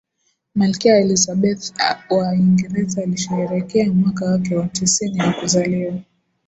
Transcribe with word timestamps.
malkia 0.55 0.97
elizabeth 0.97 1.73
wa 2.09 2.29
uingereza 2.31 3.01
alisherehekea 3.03 3.93
mwaka 3.93 4.25
wake 4.25 4.55
wa 4.55 4.67
tisini 4.67 5.19
wa 5.21 5.33
kuzaliwa 5.33 5.99